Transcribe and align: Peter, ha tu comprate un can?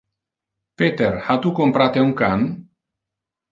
Peter, 0.81 1.09
ha 1.27 1.37
tu 1.45 1.53
comprate 1.61 2.07
un 2.07 2.17
can? 2.25 2.51